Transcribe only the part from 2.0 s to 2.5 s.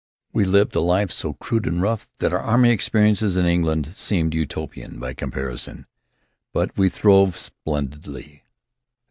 that our